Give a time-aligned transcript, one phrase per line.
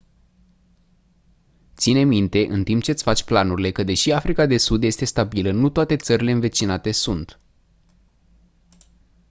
[1.75, 5.51] ține minte în timp ce îți faci planurile că deși africa de sud este stabilă
[5.51, 7.39] nu toate țările învecinate sunt